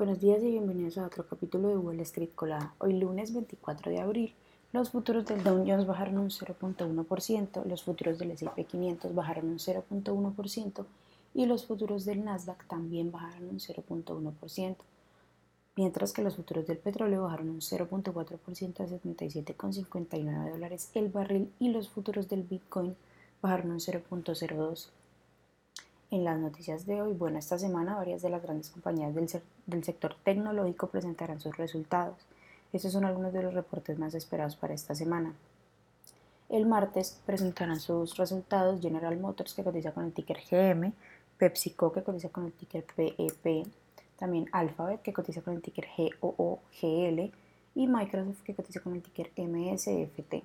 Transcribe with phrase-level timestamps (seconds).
[0.00, 2.72] Buenos días y bienvenidos a otro capítulo de Wall Street Colada.
[2.78, 4.34] Hoy lunes 24 de abril,
[4.72, 9.58] los futuros del Dow Jones bajaron un 0.1%, los futuros del S&P 500 bajaron un
[9.58, 10.86] 0.1%
[11.34, 14.76] y los futuros del Nasdaq también bajaron un 0.1%,
[15.76, 21.68] mientras que los futuros del petróleo bajaron un 0.4% a 77,59 dólares el barril y
[21.68, 22.96] los futuros del Bitcoin
[23.42, 24.99] bajaron un 0.02%.
[26.10, 29.28] En las noticias de hoy, bueno, esta semana varias de las grandes compañías del,
[29.66, 32.16] del, sector tecnológico presentarán sus resultados.
[32.72, 35.34] Estos son algunos de los reportes más esperados para esta semana.
[36.48, 40.92] El martes presentarán sus resultados General Motors, que cotiza con el ticker GM,
[41.38, 43.68] PepsiCo, que cotiza con el ticker PEP,
[44.18, 45.86] también Alphabet, que cotiza con el ticker
[46.20, 47.32] GOOGL,
[47.76, 50.42] y Microsoft, que cotiza con el ticker MSFT.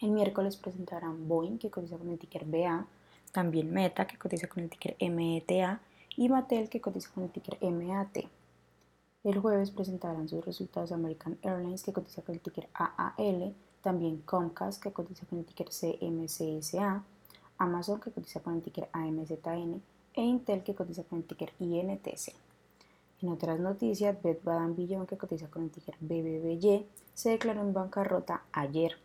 [0.00, 2.86] El miércoles presentarán Boeing, que cotiza con el ticker BA,
[3.32, 5.80] también Meta, que cotiza con el ticker META,
[6.16, 8.18] y Mattel, que cotiza con el ticker MAT.
[9.24, 14.82] El jueves presentarán sus resultados American Airlines, que cotiza con el ticker AAL, también Comcast,
[14.82, 17.02] que cotiza con el ticker CMCSA,
[17.58, 19.82] Amazon, que cotiza con el ticker AMZN,
[20.14, 22.34] e Intel, que cotiza con el ticker INTC.
[23.22, 27.72] En otras noticias, Bed Bath Beyond, que cotiza con el ticker BBBY, se declaró en
[27.72, 28.98] bancarrota ayer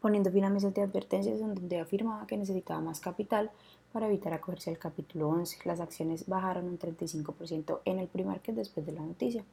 [0.00, 3.50] poniendo fin a meses de advertencias en donde afirmaba que necesitaba más capital
[3.92, 5.58] para evitar acogerse al capítulo 11.
[5.64, 9.44] Las acciones bajaron un 35% en el pre-market después de la noticia.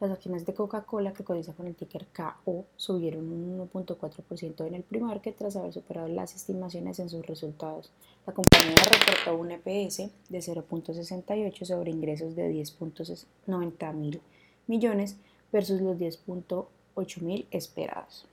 [0.00, 4.84] Las acciones de Coca-Cola, que cotiza con el ticker KO, subieron un 1.4% en el
[4.84, 7.90] pre-market tras haber superado las estimaciones en sus resultados.
[8.24, 14.20] La compañía reportó un EPS de 0.68 sobre ingresos de 10.90 mil
[14.68, 15.16] millones
[15.50, 18.24] versus los 10.8 mil esperados.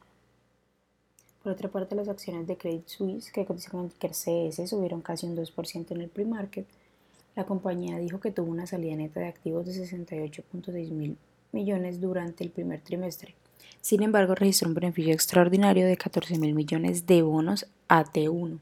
[1.46, 5.02] Por otra parte, las acciones de Credit Suisse, que cotizan con el ticker CS, subieron
[5.02, 6.66] casi un 2% en el pre-market.
[7.36, 11.18] La compañía dijo que tuvo una salida neta de activos de 68.6 mil
[11.52, 13.36] millones durante el primer trimestre.
[13.80, 18.58] Sin embargo, registró un beneficio extraordinario de 14 mil millones de bonos AT1.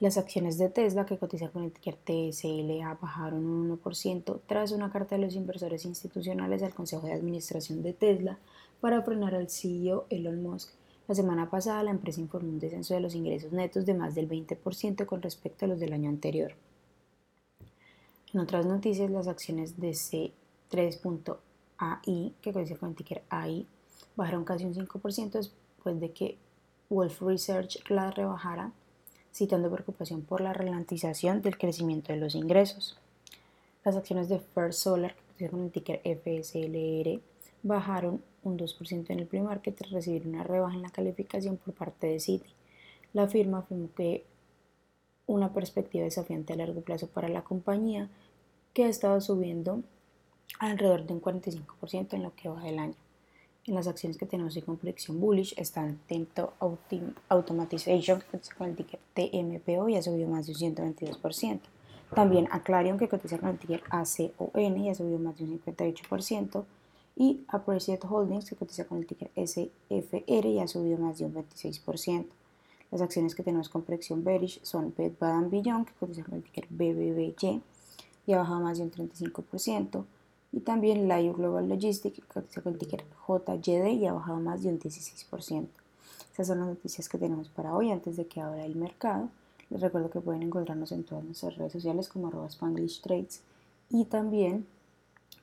[0.00, 5.16] Las acciones de Tesla, que cotizan con ticker TSLA, bajaron un 1% tras una carta
[5.16, 8.38] de los inversores institucionales al Consejo de Administración de Tesla
[8.82, 10.76] para frenar al CEO Elon Musk
[11.08, 14.28] la semana pasada la empresa informó un descenso de los ingresos netos de más del
[14.28, 16.52] 20% con respecto a los del año anterior.
[18.34, 23.66] En otras noticias, las acciones de C3.ai, que cotiza con el ticker AI,
[24.16, 26.36] bajaron casi un 5% después de que
[26.90, 28.72] Wolf Research la rebajara,
[29.32, 32.98] citando preocupación por la ralentización del crecimiento de los ingresos.
[33.82, 37.22] Las acciones de First Solar, que cotiza con el ticker FSLR,
[37.62, 42.06] bajaron un 2% en el pre-market tras recibir una rebaja en la calificación por parte
[42.06, 42.50] de Citi.
[43.12, 44.24] La firma afirmó que
[45.26, 48.08] una perspectiva desafiante a largo plazo para la compañía
[48.72, 49.82] que ha estado subiendo
[50.58, 52.94] alrededor de un 45% en lo que va del año.
[53.66, 56.54] En las acciones que tenemos y con predicción bullish están Tempo
[57.28, 61.60] Automatization, que cotiza con el ticker TMPO y ha subido más de un 122%.
[62.14, 66.64] También Aclarion, que cotiza con el ticker ACON y ha subido más de un 58%
[67.18, 71.34] y Appreciate Holdings, que cotiza con el ticker SFR y ha subido más de un
[71.34, 72.26] 26%.
[72.92, 76.44] Las acciones que tenemos con predicción bearish son Bed Bath Beyond, que cotiza con el
[76.44, 77.60] ticker BBBY
[78.26, 80.04] y ha bajado más de un 35%.
[80.52, 84.62] Y también Live Global Logistics, que cotiza con el ticker JYD y ha bajado más
[84.62, 85.66] de un 16%.
[86.32, 89.28] Esas son las noticias que tenemos para hoy antes de que abra el mercado.
[89.70, 93.42] Les recuerdo que pueden encontrarnos en todas nuestras redes sociales como arroba Spanglish Trades
[93.90, 94.66] y también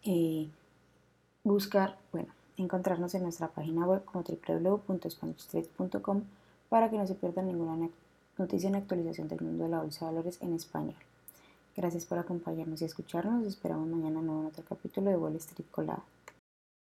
[0.04, 0.48] eh,
[1.46, 6.24] buscar, bueno, encontrarnos en nuestra página web como www.spanishtrade.com
[6.70, 7.90] para que no se pierdan ninguna
[8.38, 10.96] noticia ni actualización del mundo de la bolsa de valores en español.
[11.78, 13.46] Gracias por acompañarnos y escucharnos.
[13.46, 16.04] esperamos mañana en otro capítulo de Wall Street Colada.